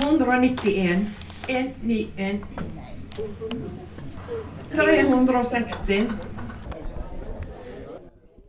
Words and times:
191. 0.00 1.06
191. 1.46 2.40
360. 4.72 6.06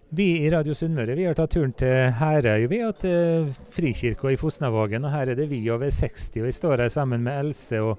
Vi 0.09 0.27
i 0.45 0.49
Radio 0.51 0.73
Sunnmøre 0.75 1.15
vi 1.15 1.25
har 1.27 1.35
tatt 1.35 1.51
turen 1.51 1.73
til 1.75 2.11
Herøy. 2.15 2.69
Vi 2.71 2.79
har 2.79 2.95
til 2.99 3.51
Frikirka 3.75 4.31
i 4.31 4.39
Fosnavågen. 4.39 5.03
og 5.05 5.11
Her 5.11 5.33
er 5.33 5.35
det 5.35 5.49
vi 5.51 5.59
over 5.71 5.89
60. 5.91 6.29
og 6.37 6.47
Vi 6.47 6.51
står 6.55 6.85
her 6.85 6.89
sammen 6.89 7.23
med 7.23 7.39
Else 7.39 7.81
og 7.81 7.97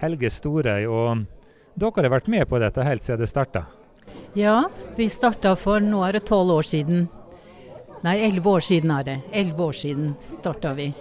Helge 0.00 0.30
Storøy. 0.30 0.86
og 0.86 1.26
Dere 1.76 2.06
har 2.08 2.10
vært 2.10 2.28
med 2.28 2.48
på 2.48 2.58
dette 2.58 2.84
helt 2.84 3.02
siden 3.02 3.20
det 3.20 3.28
starta? 3.28 3.66
Ja, 4.34 4.64
vi 4.96 5.08
starta 5.08 5.54
for 5.56 5.80
nå 5.80 6.00
er 6.08 6.12
det 6.12 6.24
tolv 6.24 6.56
år 6.56 6.62
siden. 6.62 7.08
Nei, 8.04 8.16
elleve 8.24 8.48
år 8.48 8.64
siden 8.64 8.90
er 8.90 9.04
det. 9.04 9.18
Elleve 9.32 9.68
år 9.68 9.72
siden 9.72 10.14
starta 10.20 10.72
vi. 10.72 10.94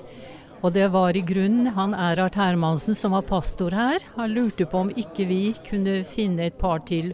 Og 0.63 0.71
det 0.71 0.85
var 0.93 1.15
i 1.15 1.21
grunnen 1.27 1.73
han 1.75 1.91
Erhard 1.91 2.37
Hermansen 2.39 2.95
som 2.95 3.11
var 3.11 3.25
pastor 3.27 3.75
her. 3.75 4.03
Han 4.15 4.31
lurte 4.31 4.65
på 4.65 4.85
om 4.85 4.91
ikke 4.95 5.25
vi 5.27 5.41
kunne 5.67 6.01
finne 6.07 6.47
et 6.47 6.59
par 6.59 6.85
til 6.87 7.11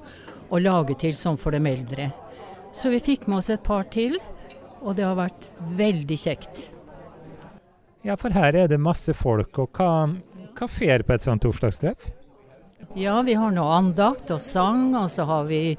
å 0.53 0.59
lage 0.61 0.93
til 1.01 1.17
som 1.17 1.37
for 1.37 1.57
dem 1.57 1.65
eldre. 1.69 2.11
Så 2.73 2.91
vi 2.93 3.01
fikk 3.01 3.25
med 3.25 3.39
oss 3.39 3.49
et 3.49 3.63
par 3.65 3.87
til, 3.89 4.19
og 4.85 4.93
det 4.99 5.07
har 5.07 5.17
vært 5.17 5.49
veldig 5.79 6.17
kjekt. 6.21 6.67
Ja, 8.05 8.15
for 8.21 8.29
her 8.37 8.53
er 8.53 8.69
det 8.69 8.77
masse 8.79 9.15
folk. 9.17 9.57
Og 9.57 9.73
hva, 9.73 10.05
hva 10.53 10.69
skjer 10.69 11.03
på 11.03 11.15
et 11.15 11.25
sånt 11.25 11.41
torsdagstreff? 11.43 12.11
Ja, 12.97 13.17
vi 13.25 13.33
har 13.37 13.49
nå 13.53 13.65
andakt 13.65 14.29
og 14.33 14.41
sang, 14.45 14.93
og 14.97 15.09
så 15.09 15.25
har 15.29 15.49
vi 15.49 15.73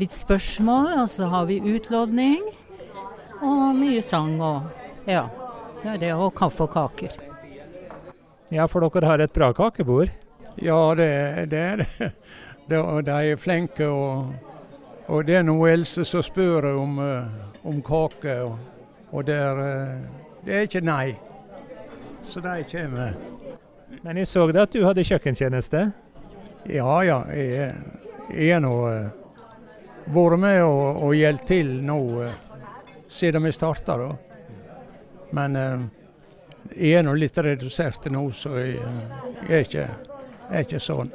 litt 0.00 0.16
spørsmål, 0.16 0.94
og 1.04 1.12
så 1.12 1.28
har 1.28 1.46
vi 1.52 1.60
utlodning. 1.60 2.40
Og 3.44 3.76
mye 3.76 4.00
sang 4.04 4.34
og 4.40 5.08
ja. 5.08 5.28
Det 5.82 5.88
er 5.88 6.00
det, 6.00 6.12
og 6.12 6.34
kaffe 6.36 6.66
og 6.66 6.74
kaker. 6.74 7.14
Ja, 8.52 8.66
for 8.68 8.84
dere 8.84 9.08
har 9.08 9.22
et 9.22 9.32
bra 9.32 9.52
kakebord? 9.56 10.10
Ja, 10.60 10.94
det, 10.98 11.06
det 11.50 11.58
er 11.58 11.76
det. 11.80 12.10
De, 12.70 12.76
er 13.10 13.36
flinke, 13.36 13.86
og, 13.88 14.34
og 15.08 15.24
det 15.26 15.40
er 15.40 15.46
noe 15.46 15.70
Else 15.72 16.04
som 16.04 16.22
spør 16.22 16.68
om, 16.74 16.98
eh, 17.02 17.64
om 17.66 17.80
kake. 17.82 18.36
Og, 18.44 18.58
og 19.10 19.26
det, 19.26 19.38
er, 19.40 19.62
eh, 19.64 20.28
det 20.44 20.54
er 20.54 20.68
ikke 20.68 20.84
nei. 20.84 21.16
Så 22.22 22.42
de 22.44 22.60
kommer. 22.70 23.16
Men 24.02 24.20
jeg 24.20 24.28
så 24.28 24.46
da 24.52 24.66
at 24.68 24.74
du 24.74 24.84
hadde 24.84 25.04
kjøkkentjeneste? 25.06 25.86
Ja 26.70 27.00
ja, 27.02 27.22
jeg, 27.32 27.74
jeg 28.28 28.50
er 28.54 28.60
nå 28.62 28.74
uh, 28.84 29.08
vært 30.12 30.38
med 30.38 30.60
og, 30.62 31.00
og 31.06 31.14
hjulpet 31.16 31.48
til 31.48 31.72
nå 31.82 32.00
siden 33.10 33.48
vi 33.48 33.52
starta. 33.56 33.96
Men 35.36 35.56
uh, 35.56 35.88
jeg 36.74 37.00
er 37.00 37.06
nå 37.06 37.14
litt 37.18 37.38
redusert 37.38 38.06
nå, 38.12 38.26
så 38.36 38.56
jeg, 38.58 38.78
jeg, 39.48 39.50
er 39.50 39.66
ikke, 39.66 39.88
er 40.50 40.64
ikke, 40.66 40.82
sånn 40.82 41.12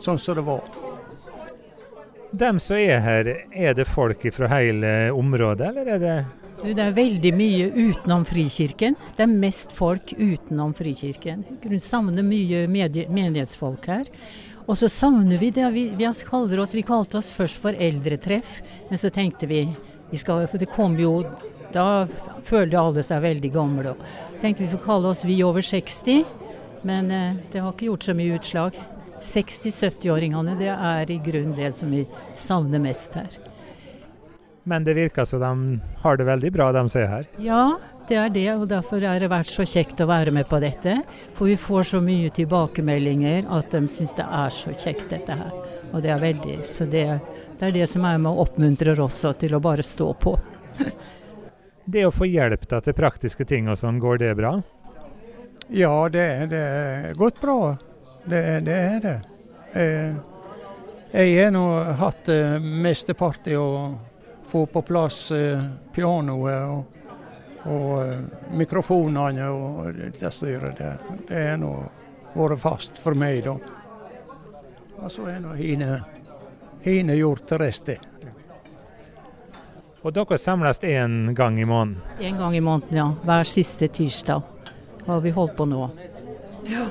sånn 0.00 0.18
som 0.18 0.38
det 0.38 0.44
var. 0.46 0.64
Dem 2.30 2.58
som 2.60 2.76
er 2.76 3.00
her, 3.00 3.30
er 3.52 3.74
det 3.74 3.88
folk 3.88 4.26
fra 4.34 4.50
hele 4.52 5.10
området, 5.16 5.70
eller 5.70 5.94
er 5.94 6.02
det 6.02 6.18
du, 6.58 6.72
Det 6.74 6.82
er 6.82 6.94
veldig 6.94 7.30
mye 7.38 7.66
utenom 7.70 8.24
Frikirken. 8.26 8.96
Det 9.16 9.22
er 9.22 9.30
mest 9.30 9.72
folk 9.72 10.10
utenom 10.18 10.74
Frikirken. 10.74 11.44
Vi 11.62 11.78
savner 11.80 12.26
mye 12.26 12.66
menighetsfolk 12.66 13.86
her. 13.86 14.10
Og 14.66 14.76
så 14.76 14.90
savner 14.90 15.38
vi 15.38 15.52
det. 15.54 15.68
Vi, 15.72 15.84
vi, 15.96 16.08
oss, 16.08 16.24
vi, 16.74 16.82
kalte 16.82 17.20
oss 17.20 17.30
først 17.32 17.62
for 17.62 17.78
eldretreff, 17.78 18.58
men 18.90 19.00
så 19.00 19.08
tenkte 19.14 19.46
vi, 19.48 19.62
vi 20.10 20.18
skal, 20.18 20.48
for 20.50 20.60
det 20.60 20.68
kom 20.72 20.98
jo 21.00 21.22
da 21.74 22.06
følte 22.46 22.80
alle 22.80 23.04
seg 23.06 23.24
veldig 23.24 23.50
gamle. 23.54 23.94
Tenkte 24.42 24.64
vi 24.64 24.70
får 24.72 24.84
kalle 24.84 25.10
oss 25.12 25.24
Vi 25.26 25.40
over 25.44 25.64
60, 25.64 26.24
men 26.86 27.10
eh, 27.10 27.36
det 27.52 27.60
har 27.60 27.74
ikke 27.74 27.90
gjort 27.90 28.08
så 28.08 28.14
mye 28.16 28.38
utslag. 28.38 28.80
60-70-åringene 29.18 30.54
det 30.60 30.70
er 30.72 31.10
i 31.10 31.18
grunnen 31.22 31.56
det 31.58 31.72
som 31.74 31.90
vi 31.90 32.04
savner 32.38 32.82
mest 32.82 33.18
her. 33.18 33.38
Men 34.68 34.84
det 34.84 34.94
virker 34.98 35.24
som 35.24 35.40
de 35.40 35.80
har 36.02 36.16
det 36.20 36.26
veldig 36.28 36.50
bra, 36.52 36.66
de 36.76 36.82
som 36.92 37.00
er 37.00 37.06
her? 37.08 37.28
Ja, 37.40 37.62
det 38.08 38.16
er 38.20 38.32
det. 38.34 38.48
Og 38.52 38.66
derfor 38.68 39.00
har 39.00 39.16
det 39.20 39.30
vært 39.32 39.48
så 39.48 39.64
kjekt 39.64 40.02
å 40.04 40.08
være 40.10 40.34
med 40.36 40.44
på 40.50 40.60
dette. 40.60 40.98
For 41.38 41.48
vi 41.48 41.56
får 41.56 41.88
så 41.94 42.00
mye 42.04 42.28
tilbakemeldinger 42.36 43.48
at 43.48 43.72
de 43.72 43.88
syns 43.88 44.12
det 44.18 44.26
er 44.28 44.52
så 44.52 44.74
kjekt 44.76 45.08
dette 45.14 45.38
her. 45.40 45.54
Og 45.88 46.04
det 46.04 46.12
er 46.12 46.20
veldig 46.20 46.58
Så 46.68 46.84
det, 46.84 47.06
det 47.56 47.70
er 47.70 47.78
det 47.80 47.88
som 47.88 48.04
er 48.04 48.20
med 48.20 48.28
og 48.34 48.44
oppmuntrer 48.44 49.00
oss 49.00 49.24
til 49.40 49.56
å 49.56 49.62
bare 49.64 49.86
stå 49.86 50.12
på. 50.20 50.36
Det 51.90 52.02
å 52.04 52.10
få 52.12 52.26
hjelp 52.28 52.66
til 52.68 52.92
praktiske 52.92 53.46
ting 53.48 53.68
og 53.72 53.78
sånn, 53.80 53.96
går 53.96 54.18
det 54.20 54.34
bra? 54.36 54.50
Ja, 55.72 56.08
det, 56.12 56.24
er 56.52 57.14
gått 57.16 57.40
bra. 57.40 57.76
Det, 58.28 58.42
det 58.66 58.74
er 58.76 58.98
det. 59.00 59.14
Jeg, 59.72 60.18
jeg 61.14 61.30
har 61.38 61.54
nå 61.54 61.62
hatt 61.96 62.28
uh, 62.28 62.58
mesteparten 62.60 63.56
å 63.56 63.70
få 64.50 64.66
på 64.68 64.82
plass 64.84 65.30
uh, 65.32 65.64
pianoet 65.96 66.68
og, 66.68 67.00
og 67.72 68.52
mikrofonene 68.60 69.48
og 69.48 70.04
det 70.20 70.32
styret. 70.36 70.76
Det, 70.76 70.92
det 71.32 71.46
har 71.54 71.56
nå 71.64 71.72
vært 72.34 72.60
fast 72.60 73.00
for 73.00 73.16
meg, 73.16 73.46
da. 73.48 73.56
Og 74.98 75.08
så 75.08 75.30
har 75.30 75.40
nå 75.40 75.56
Hine 76.84 77.16
gjort 77.16 77.56
resten. 77.64 78.04
Og 80.06 80.14
dere 80.14 80.38
samles 80.38 80.78
én 80.86 81.34
gang 81.34 81.58
i 81.58 81.66
måneden? 81.66 81.98
En 82.20 82.38
gang 82.38 82.56
i 82.56 82.60
måneden, 82.62 82.96
ja. 82.96 83.06
Hver 83.24 83.44
siste 83.44 83.88
tirsdag 83.88 84.42
har 85.06 85.20
vi 85.20 85.30
holdt 85.34 85.56
på 85.56 85.66
nå. 85.66 85.88
Ja. 86.70 86.86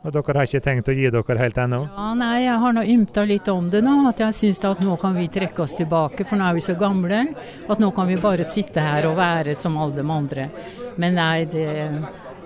Og 0.00 0.12
dere 0.12 0.36
har 0.36 0.48
ikke 0.48 0.62
tenkt 0.64 0.88
å 0.88 0.96
gi 0.96 1.08
dere 1.12 1.36
helt 1.40 1.58
ennå? 1.60 1.80
Ja, 1.88 2.10
nei, 2.16 2.34
jeg 2.44 2.56
har 2.62 2.76
nå 2.76 2.84
ymta 2.88 3.24
litt 3.28 3.48
om 3.52 3.68
det 3.72 3.82
nå. 3.84 3.96
At 4.08 4.20
jeg 4.20 4.36
syns 4.36 4.62
at 4.68 4.80
nå 4.84 4.96
kan 5.00 5.16
vi 5.16 5.28
trekke 5.32 5.64
oss 5.64 5.76
tilbake, 5.76 6.24
for 6.28 6.40
nå 6.40 6.48
er 6.48 6.56
vi 6.56 6.64
så 6.64 6.76
gamle. 6.80 7.22
At 7.68 7.80
nå 7.80 7.90
kan 7.96 8.08
vi 8.08 8.20
bare 8.20 8.44
sitte 8.48 8.84
her 8.84 9.08
og 9.08 9.16
være 9.20 9.56
som 9.56 9.76
alle 9.80 10.00
de 10.00 10.06
andre. 10.16 10.48
Men 11.00 11.16
nei, 11.20 11.44
det, 11.52 11.66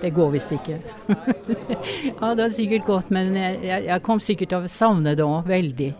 det 0.02 0.14
går 0.14 0.34
visst 0.34 0.54
ikke. 0.54 0.78
ja, 2.10 2.34
det 2.34 2.42
har 2.42 2.54
sikkert 2.54 2.86
gått, 2.86 3.14
men 3.14 3.34
jeg, 3.38 3.82
jeg 3.86 4.02
kom 4.06 4.22
sikkert 4.22 4.54
til 4.54 4.66
å 4.66 4.74
savne 4.74 5.14
det 5.18 5.26
òg, 5.26 5.46
veldig 5.50 5.92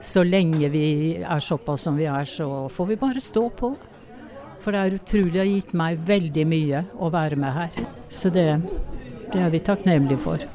så 0.00 0.22
lenge 0.22 0.68
vi 0.72 1.16
er 1.22 1.40
såpass 1.40 1.86
som 1.88 1.96
vi 1.98 2.06
er, 2.06 2.24
så 2.24 2.68
får 2.68 2.86
vi 2.86 2.96
bare 2.96 3.20
stå 3.22 3.48
på. 3.50 3.72
For 4.62 4.74
det 4.74 4.80
er 4.80 4.98
utrolig, 4.98 5.32
det 5.32 5.42
har 5.42 5.50
gitt 5.50 5.74
meg 5.78 6.04
veldig 6.06 6.46
mye 6.50 6.84
å 6.98 7.10
være 7.14 7.38
med 7.38 7.54
her. 7.54 7.82
Så 8.10 8.30
det, 8.34 8.46
det 9.32 9.42
er 9.42 9.50
vi 9.54 9.62
takknemlige 9.64 10.22
for. 10.22 10.48